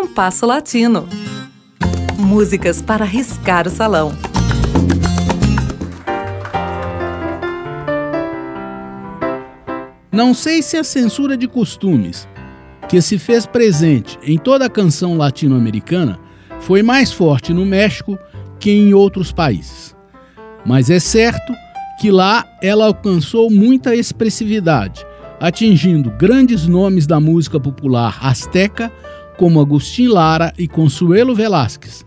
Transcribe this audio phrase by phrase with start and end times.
[0.00, 1.08] Compasso Latino.
[2.16, 4.12] Músicas para riscar o salão.
[10.12, 12.28] Não sei se a censura de costumes,
[12.88, 16.20] que se fez presente em toda a canção latino-americana,
[16.60, 18.16] foi mais forte no México
[18.60, 19.96] que em outros países.
[20.64, 21.52] Mas é certo
[22.00, 25.04] que lá ela alcançou muita expressividade,
[25.40, 28.92] atingindo grandes nomes da música popular asteca
[29.38, 32.04] como Agustín Lara e Consuelo Velázquez,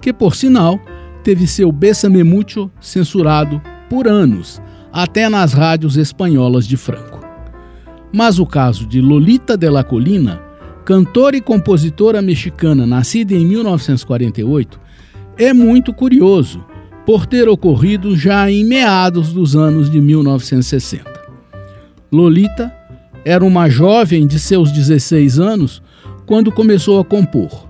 [0.00, 0.78] que por sinal
[1.22, 4.60] teve seu Bésame Mucho censurado por anos,
[4.92, 7.20] até nas rádios espanholas de Franco.
[8.12, 10.42] Mas o caso de Lolita de la Colina,
[10.84, 14.80] cantora e compositora mexicana nascida em 1948,
[15.38, 16.64] é muito curioso
[17.06, 21.10] por ter ocorrido já em meados dos anos de 1960.
[22.10, 22.74] Lolita
[23.24, 25.80] era uma jovem de seus 16 anos
[26.26, 27.68] quando começou a compor.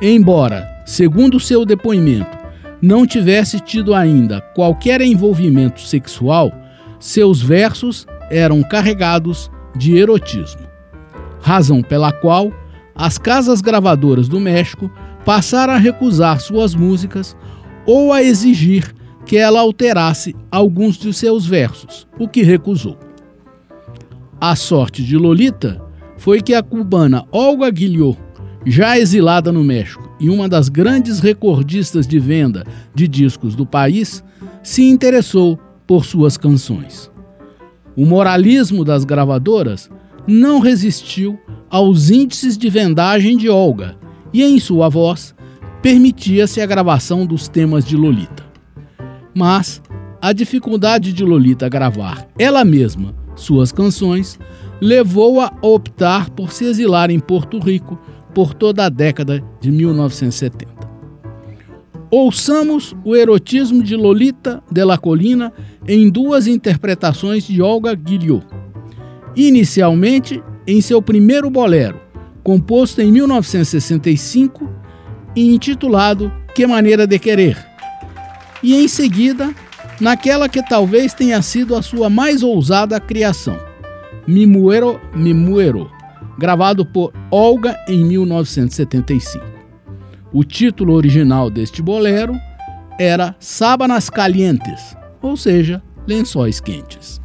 [0.00, 2.38] Embora, segundo seu depoimento,
[2.80, 6.52] não tivesse tido ainda qualquer envolvimento sexual,
[7.00, 10.62] seus versos eram carregados de erotismo.
[11.40, 12.52] Razão pela qual
[12.94, 14.90] as casas gravadoras do México
[15.24, 17.36] passaram a recusar suas músicas
[17.86, 22.98] ou a exigir que ela alterasse alguns de seus versos, o que recusou.
[24.40, 25.87] A sorte de Lolita
[26.18, 28.18] foi que a cubana Olga Guilhot,
[28.66, 34.22] já exilada no México e uma das grandes recordistas de venda de discos do país,
[34.62, 37.10] se interessou por suas canções.
[37.96, 39.88] O moralismo das gravadoras
[40.26, 41.38] não resistiu
[41.70, 43.96] aos índices de vendagem de Olga
[44.32, 45.34] e, em sua voz,
[45.80, 48.44] permitia-se a gravação dos temas de Lolita.
[49.34, 49.80] Mas
[50.20, 54.38] a dificuldade de Lolita gravar ela mesma suas canções,
[54.80, 57.98] levou-a a optar por se exilar em Porto Rico
[58.34, 60.78] por toda a década de 1970.
[62.10, 65.52] Ouçamos o erotismo de Lolita de la Colina
[65.86, 68.46] em duas interpretações de Olga Guilhot.
[69.36, 72.00] Inicialmente, em seu primeiro bolero,
[72.42, 74.70] composto em 1965
[75.36, 77.58] e intitulado Que Maneira de Querer,
[78.62, 79.54] e em seguida
[80.00, 83.58] naquela que talvez tenha sido a sua mais ousada criação,
[84.26, 85.90] Mimuero Mimuero,
[86.38, 89.44] gravado por Olga em 1975.
[90.32, 92.34] O título original deste bolero
[92.98, 97.20] era Sábanas Calientes, ou seja, lençóis quentes.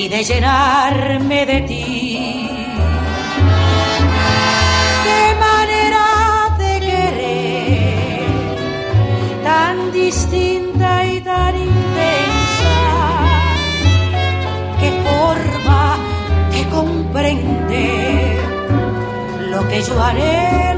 [0.00, 2.48] Y de llenarme de ti?
[5.04, 6.06] ¿Qué manera
[6.62, 8.30] de querer
[9.44, 12.76] tan distinta y tan intensa?
[14.80, 15.82] ¿Qué forma
[16.52, 18.00] que comprende?
[19.50, 20.69] lo que yo anhelo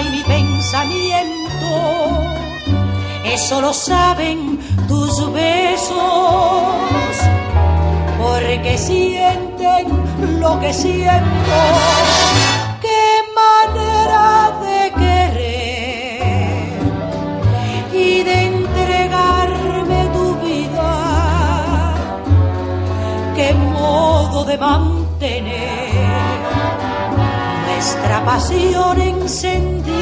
[0.00, 1.68] y mi pensamiento.
[3.24, 5.96] Eso lo saben tus besos,
[8.18, 9.86] porque sienten
[10.40, 11.56] lo que siento.
[12.80, 16.72] Qué manera de querer
[17.92, 18.44] y de
[24.44, 25.83] de mantener
[27.84, 29.93] nuestra pasión encendida.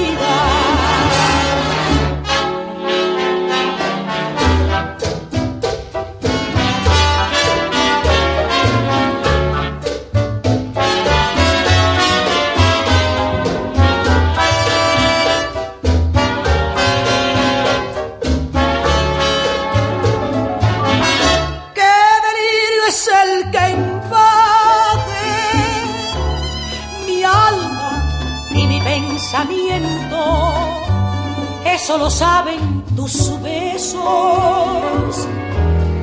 [31.83, 33.99] eso lo saben tus besos,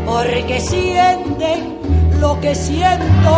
[0.06, 1.80] porque sienten
[2.20, 3.30] lo que siento.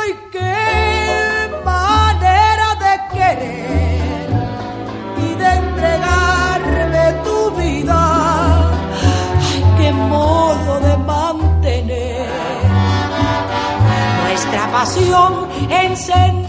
[0.00, 4.28] ¡Ay, qué manera de querer
[5.16, 8.70] y de entregarme tu vida!
[9.40, 12.26] ¡Ay, qué modo de mantener
[14.24, 16.41] nuestra pasión encendida!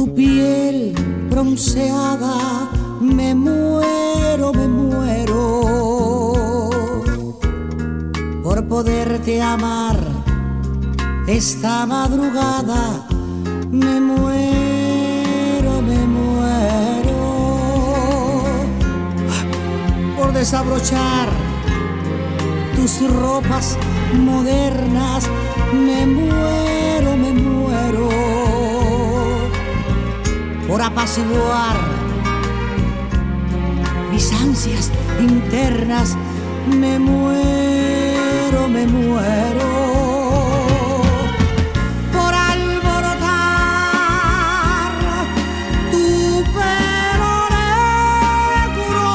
[0.00, 0.94] Tu piel
[1.28, 2.36] bronceada.
[3.02, 5.42] Me muero, me muero
[8.42, 9.98] por poderte amar
[11.26, 12.82] esta madrugada.
[13.70, 17.20] Me muero, me muero
[20.16, 21.28] por desabrochar
[22.74, 22.92] tus
[23.22, 23.76] ropas
[24.14, 25.28] modernas.
[25.86, 26.79] Me muero,
[30.92, 31.76] apaciguar
[34.10, 34.90] mis ansias
[35.20, 36.16] internas.
[36.66, 39.70] Me muero, me muero
[42.12, 43.30] por alborotar
[45.90, 49.08] tu pelo negro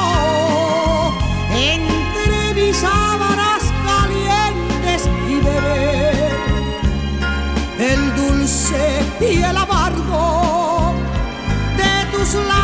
[1.54, 6.36] entre mis sábanas calientes y beber
[7.78, 8.82] el dulce
[9.20, 10.35] y el amargo
[12.26, 12.55] just like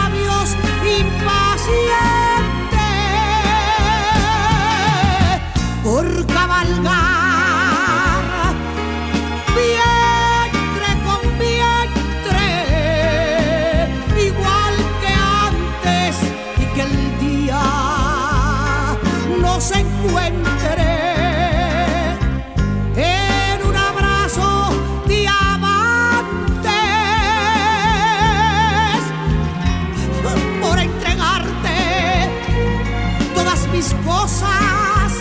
[33.83, 35.13] mis cosas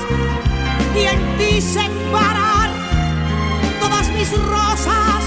[0.96, 2.70] y en ti separar
[3.80, 5.24] todas mis rosas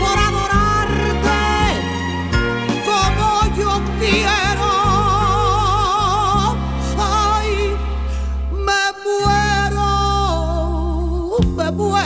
[0.00, 1.44] por adorarte
[2.84, 4.72] como yo quiero.
[6.98, 7.76] Ay,
[8.66, 9.90] me muero,
[11.56, 12.03] me muero.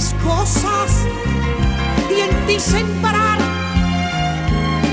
[0.00, 1.06] Mis cosas
[2.10, 3.38] y en ti sembrar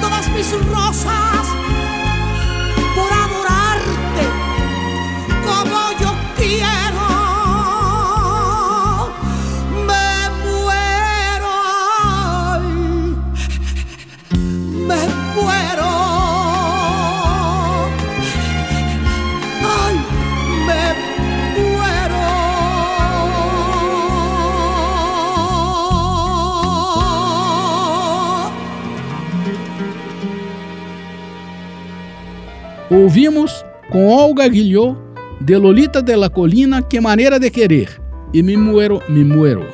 [0.01, 1.36] todas mis rosas
[32.89, 34.97] Ouvimos com Olga Guilhot,
[35.41, 38.01] de Lolita de la Colina, Que Maneira de Querer,
[38.33, 39.65] e Me Muero, Me Muero.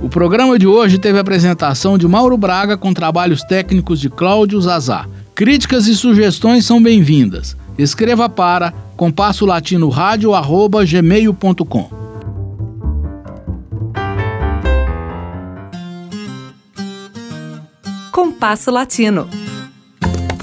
[0.00, 4.60] O programa de hoje teve a apresentação de Mauro Braga com trabalhos técnicos de Cláudio
[4.60, 5.06] Zazá.
[5.34, 7.56] Críticas e sugestões são bem-vindas.
[7.76, 11.90] Escreva para compasso latino gmail.com.
[18.12, 19.45] Compasso Latino.